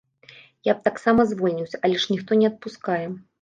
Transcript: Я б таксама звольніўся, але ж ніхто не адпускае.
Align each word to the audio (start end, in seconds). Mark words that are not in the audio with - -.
Я 0.67 0.73
б 0.77 0.81
таксама 0.87 1.25
звольніўся, 1.33 1.77
але 1.89 2.01
ж 2.05 2.11
ніхто 2.15 2.39
не 2.41 2.49
адпускае. 2.51 3.05